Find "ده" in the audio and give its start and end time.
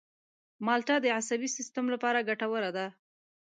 2.77-2.85